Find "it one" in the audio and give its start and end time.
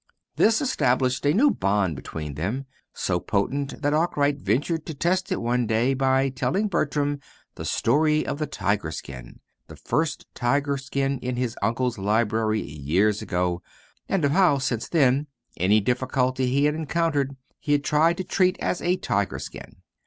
5.31-5.67